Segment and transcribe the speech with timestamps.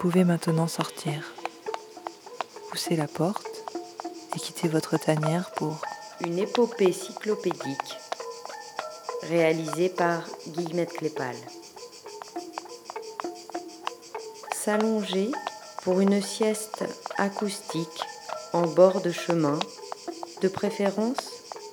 [0.00, 1.34] pouvez maintenant sortir.
[2.70, 3.46] Poussez la porte
[4.34, 5.82] et quittez votre tanière pour
[6.24, 7.98] une épopée cyclopédique
[9.24, 11.36] réalisée par Guillemette Clépal.
[14.54, 15.30] S'allonger
[15.82, 16.82] pour une sieste
[17.18, 18.00] acoustique
[18.54, 19.58] en bord de chemin,
[20.40, 21.18] de préférence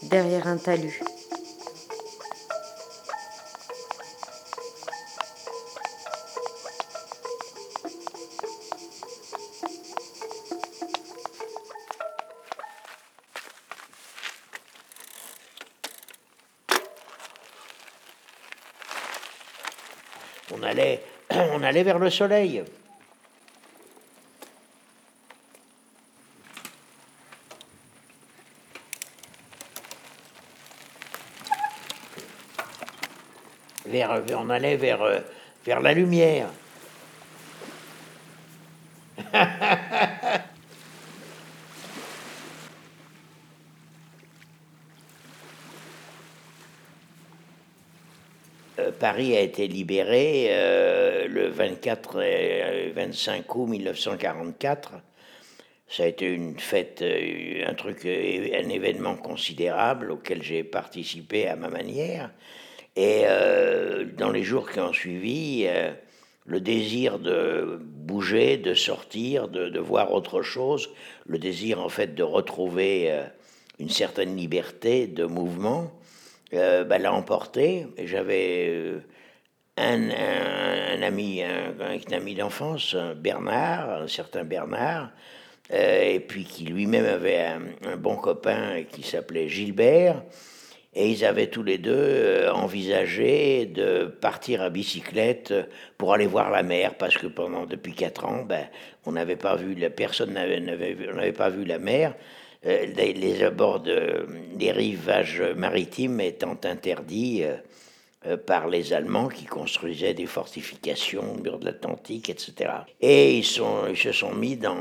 [0.02, 1.02] derrière un talus.
[21.67, 22.63] Allait vers le soleil.
[33.85, 35.20] Vers, on allait vers, euh,
[35.65, 36.49] la lumière.
[48.79, 51.07] Euh, Paris a été libéré euh,
[51.38, 54.93] le 24 et 25 août 1944.
[55.88, 61.55] Ça a été une fête, euh, un truc, un événement considérable auquel j'ai participé à
[61.55, 62.32] ma manière.
[62.96, 63.26] Et
[64.18, 65.68] dans les jours qui ont suivi,
[66.47, 70.90] le désir de bouger, de sortir, de, voir autre chose,
[71.28, 73.13] le désir en fait de retrouver
[73.78, 75.91] une certaine liberté de mouvement,
[76.53, 77.88] euh, ben, l'a emporté.
[77.97, 78.94] J'avais
[79.78, 85.11] un, un, ami, un, un ami d'enfance, Bernard, un certain Bernard,
[85.73, 87.45] euh, et puis qui lui-même avait
[87.85, 90.23] un, bon copain qui s'appelait Gilbert.
[90.94, 95.53] Et ils avaient tous les deux euh, envisagé de partir à bicyclette
[95.97, 98.67] pour aller voir la mer, parce que pendant depuis quatre ans, ben,
[99.05, 102.16] on n'avait pas vu, la personne n'avait pas vu la mer.
[102.66, 107.43] Euh, les, abords des rivages maritimes étant interdits
[108.35, 112.71] par les Allemands qui construisaient des fortifications au mur de l'Atlantique, etc.
[113.01, 114.77] Et ils, se sont mis dans,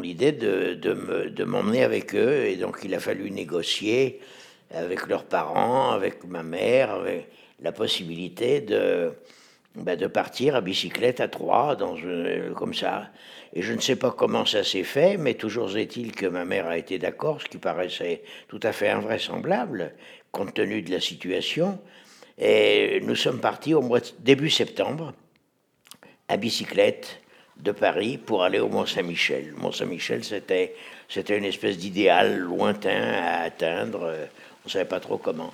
[0.00, 4.20] l'idée de, m'emmener avec eux, et donc il a fallu négocier
[4.70, 7.28] avec leurs parents, avec ma mère, avec
[7.60, 9.12] la possibilité de,
[9.76, 11.96] de partir à bicyclette à trois, dans
[12.54, 13.10] comme ça.
[13.54, 16.66] Et je ne sais pas comment ça s'est fait, mais toujours est-il que ma mère
[16.66, 19.94] a été d'accord, ce qui paraissait tout à fait invraisemblable,
[20.32, 21.80] compte tenu de la situation.
[22.38, 25.12] Et nous sommes partis au mois de, début septembre,
[26.28, 27.20] à bicyclette
[27.56, 29.52] de Paris pour aller au Mont-Saint-Michel.
[29.56, 30.74] Mont-Saint-Michel, c'était,
[31.08, 34.14] c'était une espèce d'idéal lointain à atteindre.
[34.64, 35.52] On ne savait pas trop comment.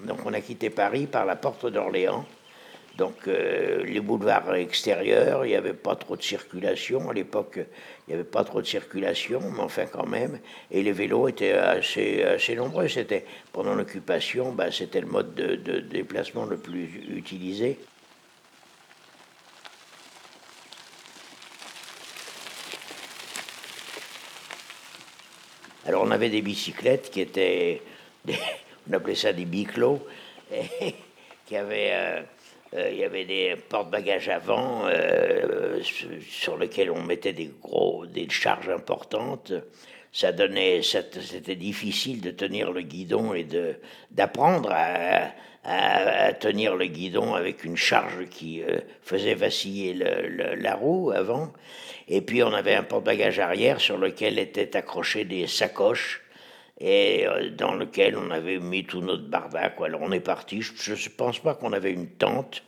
[0.00, 2.26] Donc on a quitté Paris par la porte d'Orléans.
[2.96, 7.10] Donc euh, les boulevards extérieurs, il n'y avait pas trop de circulation.
[7.10, 7.64] À l'époque, il
[8.08, 10.40] n'y avait pas trop de circulation, mais enfin quand même.
[10.70, 12.88] Et les vélos étaient assez, assez nombreux.
[12.88, 17.78] C'était pendant l'occupation, bah, c'était le mode de, déplacement le plus utilisé.
[25.86, 27.82] Alors on avait des bicyclettes qui étaient
[28.88, 30.06] on appelait ça des biclos,
[31.46, 32.22] qui avait, euh, euh,
[32.76, 35.80] il y avait des porte-bagages avant euh,
[36.28, 39.52] sur lesquels on mettait des gros, des charges importantes.
[40.12, 43.76] Ça donnait, c'était difficile de tenir le guidon et de
[44.10, 48.62] d'apprendre à, tenir le guidon avec une charge qui
[49.02, 51.52] faisait vaciller le, la roue avant.
[52.08, 56.21] Et puis on avait un porte-bagages arrière sur lequel étaient accrochées des sacoches
[56.82, 59.80] et euh, dans lequel on avait mis tout notre bardac.
[59.82, 62.64] Alors on est parti, je ne pense pas qu'on avait une tente.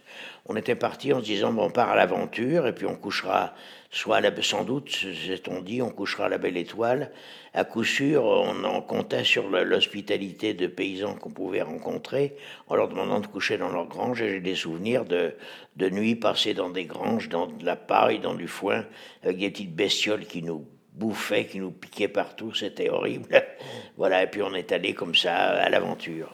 [0.46, 3.54] On était parti en se disant, bon, on part à l'aventure et puis on couchera,
[3.90, 7.10] soit sans doute, s'est-on dit, on couchera à la belle étoile.
[7.54, 12.36] À coup sûr, on en comptait sur l'hospitalité de paysans qu'on pouvait rencontrer
[12.68, 14.22] en leur demandant de coucher dans leur grange.
[14.22, 15.34] Et j'ai des souvenirs de,
[15.76, 18.84] de nuits passées dans des granges, dans de la paille, dans du foin,
[19.24, 23.28] avec des petites bestioles qui nous bouffait, qui nous piquait partout, c'était horrible.
[23.96, 26.32] voilà, et puis on est allé comme ça à l'aventure.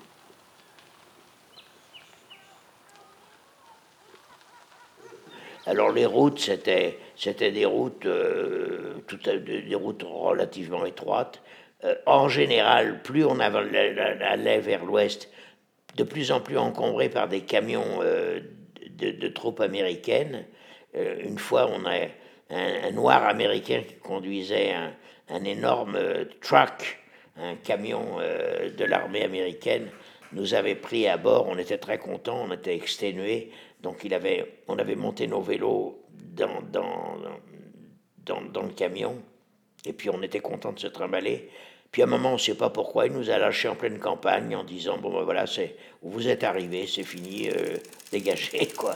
[5.66, 11.42] Alors les routes, c'était, c'était des routes, euh, des routes relativement étroites.
[11.84, 15.30] Euh, en général, plus on allait vers l'ouest,
[15.96, 18.40] de plus en plus encombré par des camions euh,
[18.90, 20.44] de, de, troupes américaines.
[20.94, 22.06] une fois, on a
[22.50, 24.74] un, noir américain qui conduisait
[25.28, 25.98] un, énorme
[26.40, 26.98] truck,
[27.36, 29.88] un camion de l'armée américaine
[30.32, 31.46] nous avait pris à bord.
[31.48, 33.50] On était très contents, on était exténués.
[33.82, 37.16] Donc il avait, on avait monté nos vélos dans, dans,
[38.24, 39.16] dans, dans le camion.
[39.86, 41.48] Et puis on était content de se trimballer.
[41.90, 43.98] Puis à un moment, on ne sait pas pourquoi, il nous a lâchés en pleine
[43.98, 45.44] campagne en disant Bon, ben voilà,
[46.02, 47.76] vous êtes arrivés, c'est fini, euh,
[48.12, 48.94] dégagez, quoi.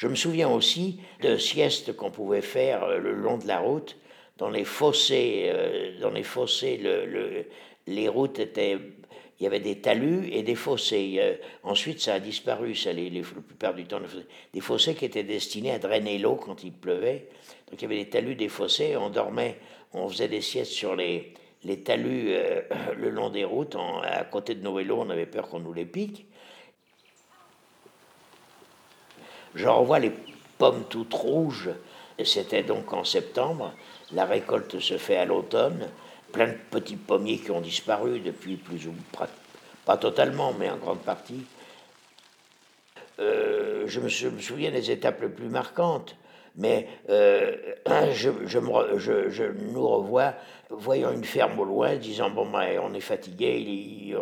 [0.00, 3.98] Je me souviens aussi de siestes qu'on pouvait faire euh, le long de la route,
[4.38, 5.50] dans les fossés.
[5.52, 7.44] Euh, dans les fossés, le,
[7.86, 8.78] les routes étaient
[9.38, 11.38] il y avait des talus et des fossés.
[11.62, 14.00] ensuite, ça a disparu, ça, les, la plupart du temps.
[14.52, 17.28] Des fossés qui étaient destinés à drainer l'eau quand il pleuvait.
[17.70, 18.96] Donc il y avait des talus, des fossés.
[18.98, 19.58] On dormait,
[19.94, 21.32] on faisait des siestes sur les,
[21.64, 22.60] les talus euh,
[22.96, 23.76] le long des routes.
[24.02, 26.26] à côté de nos vélos, on avait peur qu'on nous les pique.
[29.54, 30.12] Je revois les
[30.58, 31.70] pommes toutes rouges.
[32.24, 33.72] C'était donc en septembre.
[34.12, 35.88] La récolte se fait à l'automne
[36.32, 39.28] plein de petits pommiers qui ont disparu depuis plus ou moins,
[39.84, 41.44] pas totalement, mais en grande partie.
[43.18, 46.16] Euh, je, me, souviens des étapes les plus marquantes,
[46.56, 47.56] mais euh,
[48.12, 50.34] je, nous revois
[50.70, 54.14] voyant une ferme au loin, disant bon ben, on est fatigué,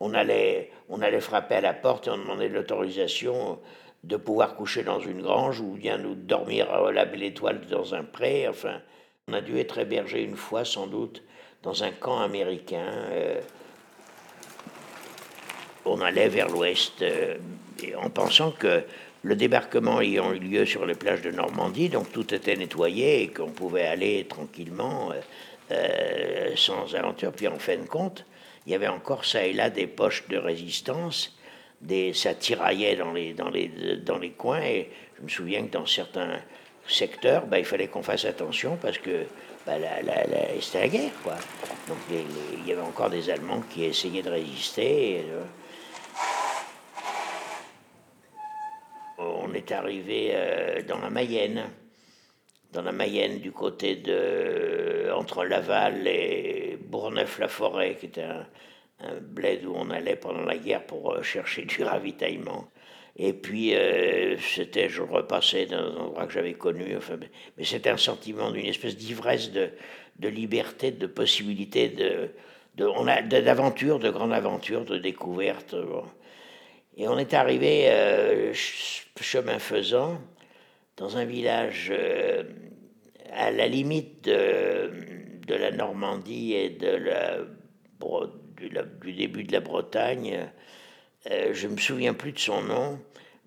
[0.00, 3.58] on allait on allait frapper à la porte et on demandait l'autorisation
[4.06, 7.94] de pouvoir coucher dans une grange ou bien nous dormir à la belle étoile dans
[7.94, 8.46] un pré.
[8.48, 8.80] Enfin,
[9.28, 11.22] on a dû être hébergé une fois sans doute
[11.62, 12.86] dans un camp américain.
[13.10, 13.40] Euh,
[15.86, 17.36] on allait vers l'ouest euh,
[17.96, 18.84] en pensant que
[19.22, 23.28] le débarquement ayant eu lieu sur les plages de Normandie, donc tout était nettoyé et
[23.28, 25.12] qu'on pouvait aller tranquillement
[25.70, 27.32] euh, sans aventure.
[27.32, 28.26] Puis en fin de compte,
[28.66, 31.34] il y avait encore ça et là des poches de résistance,
[32.14, 33.68] ça tiraillait dans les, dans, les,
[34.04, 36.40] dans les coins et je me souviens que dans certains
[36.86, 39.26] secteurs, ben, il fallait qu'on fasse attention parce que
[39.66, 39.74] bah,
[40.60, 41.36] c'était la guerre, quoi.
[41.88, 45.24] Donc il y avait encore des Allemands qui essayaient de résister.
[45.30, 45.42] Euh,
[49.18, 51.64] on est arrivé euh, dans la Mayenne,
[52.72, 58.46] dans la Mayenne du côté de entre Laval et Bourneuf-la-Forêt, qui était un,
[59.00, 62.68] un, bled où on allait pendant la guerre pour euh, chercher du ravitaillement.
[63.16, 67.16] Et puis, euh, c'était, je repassais dans un endroit que j'avais connu, enfin,
[67.56, 69.70] mais c'était un sentiment d'une espèce d'ivresse de,
[70.18, 72.30] de, liberté, de possibilité, de,
[72.76, 75.76] de, d'aventure, de grande aventure, de découverte.
[76.96, 78.52] Et on est arrivé, euh,
[79.20, 80.20] chemin faisant,
[80.96, 81.92] dans un village
[83.32, 84.90] à la limite de,
[85.46, 87.38] de, la Normandie et de la,
[88.56, 90.48] du début de la Bretagne
[91.30, 92.98] euh, je me souviens plus de son nom,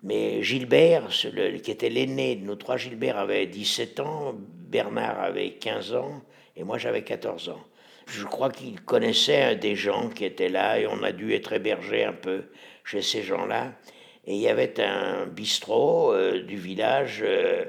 [0.02, 5.94] mais Gilbert, qui était l'aîné de nos trois, Gilbert avait 17 ans, Bernard avait 15
[5.94, 6.22] ans,
[6.56, 7.64] et moi j'avais 14 ans.
[8.06, 12.04] Je crois qu'il connaissait des gens qui étaient là, et on a dû être hébergés
[12.04, 12.46] un peu
[12.82, 13.74] chez ces gens-là.
[14.26, 17.64] Et il y avait un bistrot euh, du village euh,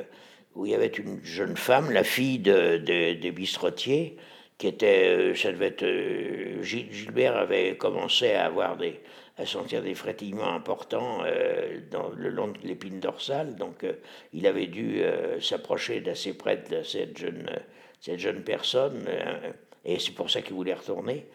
[0.56, 4.18] où il y avait une jeune femme, la fille de, des bistrotiers,
[4.60, 9.00] qui était, ça devait être, Gilbert avait commencé à avoir des,
[9.38, 13.56] à sentir des frétillements importants euh, dans, le long de l'épine dorsale.
[13.56, 13.94] Donc, euh,
[14.34, 17.50] il avait dû euh, s'approcher d'assez près de cette jeune,
[18.02, 19.08] cette jeune personne,
[19.86, 21.26] et c'est pour ça qu'il voulait retourner.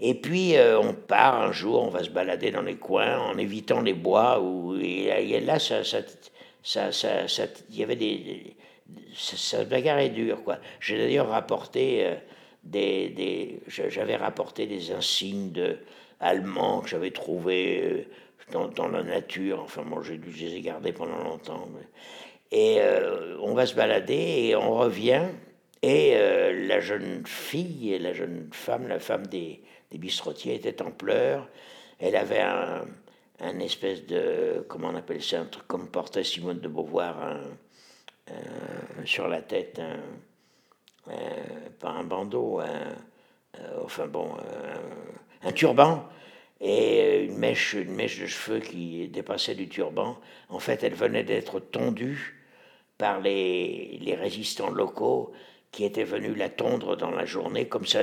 [0.00, 3.80] Et puis, on part un jour, on va se balader dans les coins en évitant
[3.80, 6.00] les bois, où, et, là, ça, ça,
[6.62, 8.56] ça, ça, il y avait des.
[9.14, 10.58] Ça, ça bagarrait dur, quoi.
[10.80, 12.06] J'ai d'ailleurs rapporté
[12.70, 13.08] des.
[13.10, 15.78] des J'avais rapporté des insignes de
[16.20, 18.04] allemands que j'avais trouvés euh,
[18.52, 19.60] dans, dans, la nature.
[19.62, 21.68] Enfin, moi, j'ai dû les ai gardés pendant longtemps.
[22.52, 25.28] Et euh, on va se balader et on revient.
[25.82, 30.90] Et euh, la jeune fille, la jeune femme, la femme des, des bistrotiers, était en
[30.90, 31.48] pleurs.
[31.98, 32.84] Elle avait un,
[33.40, 37.36] un, espèce de, comment on appelle ça, un truc comme portait Simone de Beauvoir
[39.04, 39.80] sur la tête,
[41.78, 42.60] pas un bandeau,
[43.84, 44.36] enfin bon,
[45.42, 46.08] un turban
[46.60, 50.18] et euh, une mèche, une mèche de cheveux qui dépassait du turban.
[50.48, 52.42] En fait, elle venait d'être tondue
[52.98, 55.32] par les, les, résistants locaux
[55.70, 58.00] qui étaient venus la tondre dans la journée, comme ça,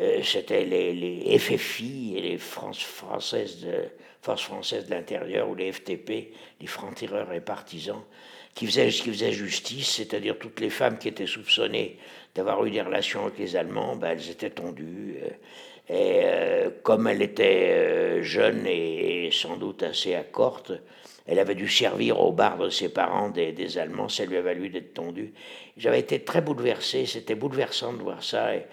[0.00, 3.84] euh, c'était les, les, FFI et les françaises de,
[4.20, 8.02] forces françaises de l'intérieur ou les FTP, les francs-tireurs et partisans,
[8.56, 11.98] qui faisaient, qui faisaient justice, c'est-à-dire toutes les femmes qui étaient soupçonnées
[12.34, 15.16] d'avoir eu des relations avec les Allemands, ben, elles étaient tondues.
[15.88, 20.72] Et euh, comme elle était euh, jeune et, sans doute assez accorte,
[21.28, 24.68] Elle avait dû servir au bar de ses parents des, Allemands, ça lui a valu
[24.68, 25.32] d'être tondue.
[25.76, 28.54] J'avais été très bouleversé, c'était bouleversant de voir ça.
[28.54, 28.66] Et,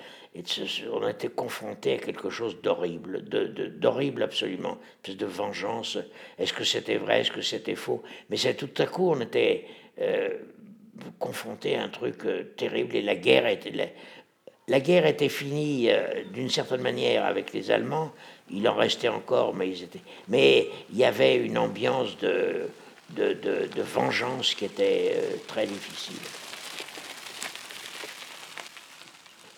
[0.92, 5.98] on a été confronté à quelque chose d'horrible, d'horrible absolument, une de vengeance.
[6.40, 8.02] Est-ce que c'était vrai, est-ce que c'était faux?
[8.30, 9.66] Mais tout à coup, on était
[10.02, 10.30] euh,
[11.20, 13.94] confronté à un truc euh, terrible et la guerre était.
[14.68, 18.12] La, guerre était finie euh, d'une certaine manière avec les Allemands.
[18.50, 20.02] Il en restait encore, mais ils étaient.
[20.30, 22.70] Mais il y avait une ambiance de,
[23.12, 25.16] de, de vengeance qui était
[25.48, 26.18] très difficile.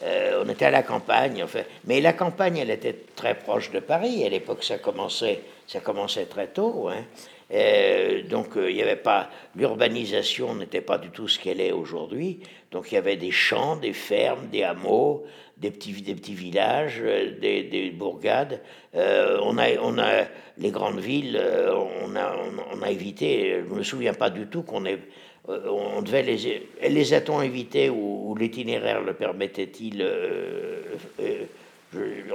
[0.05, 3.79] Euh, on était à la campagne, enfin, mais la campagne, elle était très proche de
[3.79, 4.23] Paris.
[4.23, 6.89] À l'époque, ça commençait, ça commençait très tôt.
[6.89, 7.05] Hein.
[7.51, 11.71] Euh, donc, euh, il n'y avait pas l'urbanisation n'était pas du tout ce qu'elle est
[11.71, 12.41] aujourd'hui.
[12.71, 15.25] Donc, il y avait des champs, des fermes, des hameaux,
[15.57, 18.61] des petits, des petits villages, des, des bourgades.
[18.93, 20.25] on a, on a
[20.57, 21.41] les grandes villes.
[21.71, 22.35] on a,
[22.73, 23.63] on a évité.
[23.67, 24.99] Je me souviens pas du tout qu'on ait
[25.47, 30.81] on devait les, les a-t-on invités ou, l'itinéraire le permettait-il euh,
[31.19, 31.45] euh,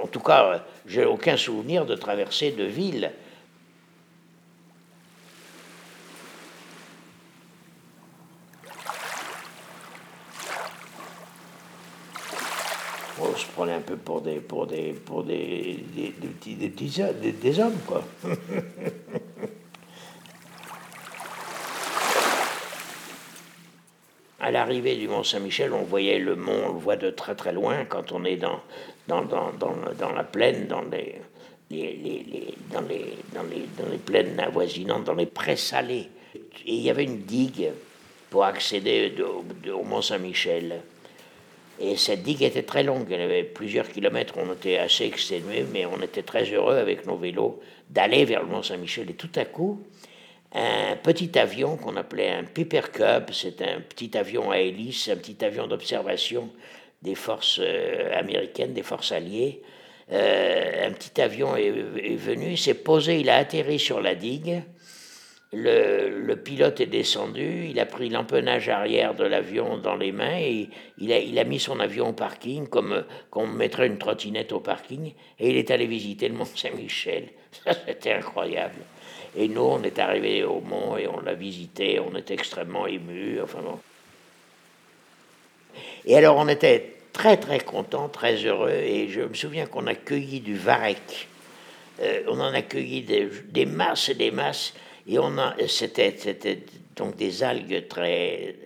[0.02, 3.12] En tout cas, j'ai aucun souvenir de traverser de ville.
[13.22, 16.14] On se prenait un peu pour des pour des pour des, des,
[16.46, 18.02] des, des, des hommes quoi.
[24.50, 27.52] à l'arrivée du Mont Saint-Michel, on voyait le mont, on le voit de très très
[27.52, 28.60] loin quand on est dans,
[29.06, 31.20] dans, dans, dans, la plaine, dans les,
[31.70, 36.08] dans, les, dans, les, dans les plaines avoisinantes, dans les prés salés.
[36.34, 37.70] Et il y avait une digue
[38.28, 39.14] pour accéder
[39.72, 40.82] au Mont Saint-Michel.
[41.78, 45.86] Et cette digue était très longue, elle avait plusieurs kilomètres, on était assez exténués, mais
[45.86, 49.10] on était très heureux avec nos vélos d'aller vers le Mont Saint-Michel.
[49.10, 49.80] Et tout à coup,
[50.52, 53.30] un petit avion qu'on appelait un Piper Cub.
[53.32, 56.50] C'est un petit avion à hélice, un petit avion d'observation
[57.02, 59.62] des forces euh, américaines, des forces alliées.
[60.12, 64.62] Euh, un petit avion est, venu, s'est posé, il a atterri sur la digue.
[65.52, 70.68] Le, pilote est descendu, il a pris l'empennage arrière de l'avion dans les mains et
[70.98, 75.12] il a, mis son avion au parking comme, comme on mettrait une trottinette au parking
[75.40, 77.30] et il est allé visiter le Mont Saint-Michel.
[77.64, 78.80] Ça, c'était incroyable.
[79.36, 83.40] Et nous, on est arrivé au mont et on l'a visité, on était extrêmement émus.
[83.40, 83.58] Enfin
[86.04, 88.70] Et alors, on était très, très contents, très heureux.
[88.70, 91.28] Et je me souviens qu'on a cueilli du varech.
[92.02, 94.74] Euh, on en a cueilli des, masses et des masses.
[95.06, 96.64] Et on a, c'était, c'était
[96.96, 98.56] donc des algues très,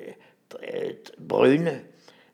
[1.18, 1.82] brunes,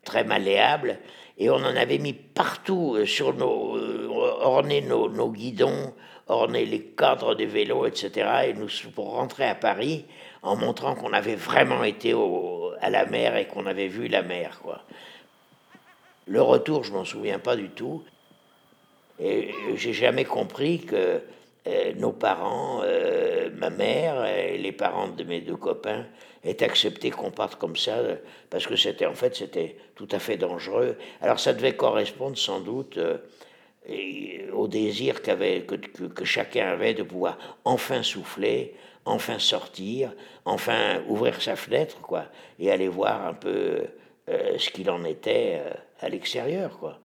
[0.05, 0.99] très malléables.
[1.39, 4.09] Et on en avait mis partout euh, sur nos, euh,
[4.41, 5.95] orné nos, nos guidons,
[6.31, 8.29] orner les cadres des vélos, etc.
[8.47, 10.05] Et nous, pour rentrer à Paris,
[10.43, 12.15] en montrant qu'on avait vraiment été
[12.81, 14.61] à la mer et qu'on avait vu la mer.
[14.63, 14.83] Quoi.
[16.27, 18.03] Le retour, je m'en souviens pas du tout.
[19.19, 21.21] Et j'ai jamais compris que
[21.67, 26.07] euh, nos parents, euh, ma mère et les parents de mes deux copains
[26.43, 27.97] aient accepté qu'on parte comme ça
[28.49, 30.97] parce que c'était en fait c'était tout à fait dangereux.
[31.21, 33.19] Alors ça devait correspondre sans doute euh,
[34.53, 40.13] au désir qu'avait, que, que, chacun avait de pouvoir enfin souffler, enfin sortir,
[40.45, 42.27] enfin ouvrir sa fenêtre, quoi,
[42.59, 43.85] et aller voir un peu
[44.29, 46.99] euh, ce qu'il en était euh, à l'extérieur, quoi.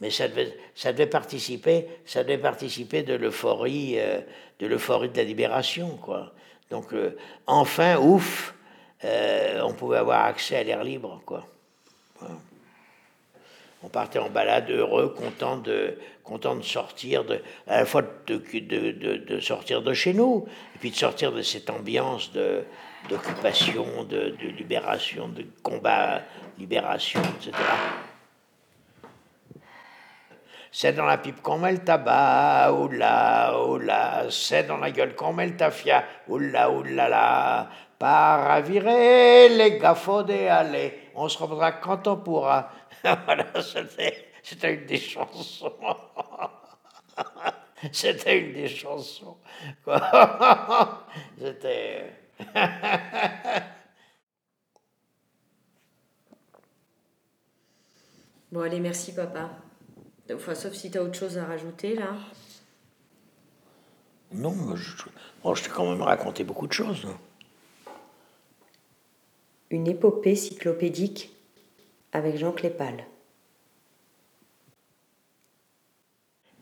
[0.00, 4.20] Mais ça devait, ça devait participer, ça devait participer de l'euphorie, euh,
[4.60, 6.32] de l'euphorie de la libération, quoi.
[6.70, 6.94] Donc
[7.46, 8.54] enfin, ouf,
[9.02, 11.46] on pouvait avoir accès à l'air libre, quoi
[13.82, 18.36] on partait en balade heureux, content de, content de sortir, de, à la fois de,
[18.36, 22.32] de, de, sortir de chez nous, et puis de sortir de cette ambiance
[23.08, 26.22] d'occupation, de, libération, de combat,
[26.58, 27.52] libération, etc.
[30.70, 35.32] C'est dans la pipe qu'on met le tabac, oula, oula, c'est dans la gueule qu'on
[35.32, 41.72] met le tafia, oula, oula, là, par à virer les gaffodés, allez, on se reprendra
[41.72, 42.70] quand on pourra.
[43.02, 45.72] voilà, c'était une des chansons.
[47.92, 49.36] c'était une des chansons.
[51.40, 52.12] c'était.
[58.52, 59.50] bon, allez, merci, papa.
[60.32, 62.14] Enfin, sauf si tu as autre chose à rajouter, là.
[64.30, 64.92] Non, je,
[65.54, 67.06] je t'ai quand même raconté beaucoup de choses.
[69.70, 71.30] Une épopée cyclopédique
[72.12, 73.04] avec Jean Clépal.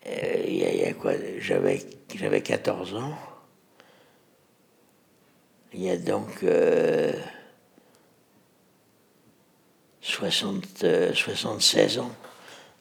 [0.06, 1.12] Euh, il y, a quoi?
[1.38, 3.16] J'avais 14 ans.
[5.72, 6.44] Il y a donc
[10.00, 12.12] 60, 76 ans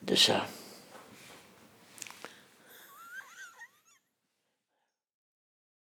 [0.04, 0.46] de ça.